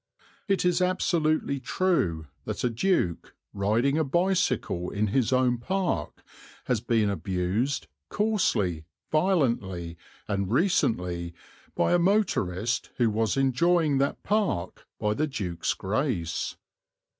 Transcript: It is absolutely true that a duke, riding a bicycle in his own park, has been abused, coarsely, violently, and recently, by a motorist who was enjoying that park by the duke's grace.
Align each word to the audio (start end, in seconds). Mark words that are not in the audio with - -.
It 0.47 0.65
is 0.65 0.81
absolutely 0.81 1.59
true 1.59 2.25
that 2.45 2.63
a 2.63 2.71
duke, 2.71 3.35
riding 3.53 3.99
a 3.99 4.03
bicycle 4.03 4.89
in 4.89 5.09
his 5.09 5.31
own 5.31 5.59
park, 5.59 6.23
has 6.65 6.81
been 6.81 7.07
abused, 7.07 7.85
coarsely, 8.09 8.85
violently, 9.11 9.97
and 10.27 10.51
recently, 10.51 11.35
by 11.75 11.93
a 11.93 11.99
motorist 11.99 12.89
who 12.97 13.11
was 13.11 13.37
enjoying 13.37 13.99
that 13.99 14.23
park 14.23 14.87
by 14.97 15.13
the 15.13 15.27
duke's 15.27 15.75
grace. 15.75 16.57